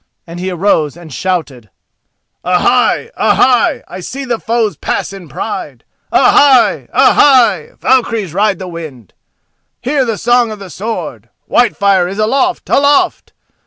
and 0.25 0.39
he 0.39 0.49
arose 0.49 0.97
and 0.97 1.13
shouted: 1.13 1.69
"A! 2.43 2.57
hai! 2.57 3.11
A! 3.15 3.35
hai! 3.35 3.83
I 3.87 3.99
see 3.99 4.25
foes 4.25 4.75
pass 4.75 5.13
in 5.13 5.29
pride! 5.29 5.83
A! 6.11 6.31
hai! 6.31 6.87
A! 6.91 7.13
hai! 7.13 7.69
Valkyries 7.79 8.33
ride 8.33 8.57
the 8.57 8.67
wind! 8.67 9.13
Hear 9.79 10.03
the 10.03 10.17
song 10.17 10.49
of 10.49 10.57
the 10.57 10.71
sword! 10.71 11.29
Whitefire 11.47 12.07
is 12.07 12.17
aloft—aloft! 12.17 13.33